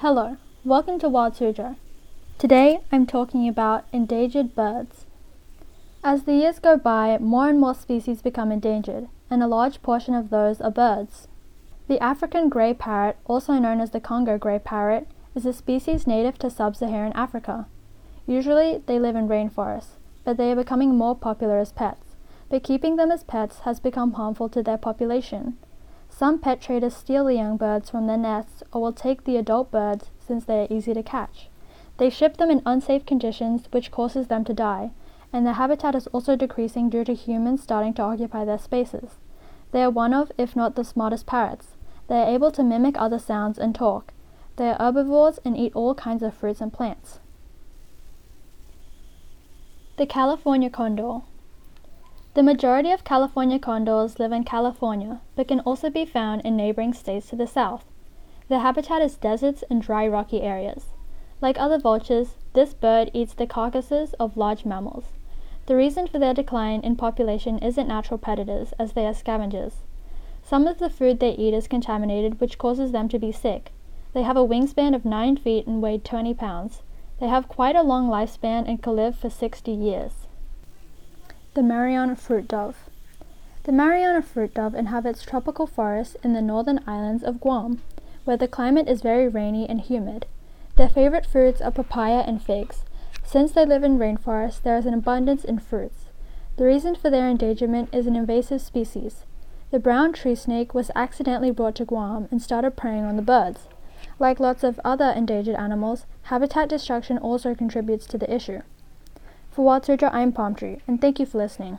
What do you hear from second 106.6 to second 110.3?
destruction also contributes to the issue. For Wild Suzhou,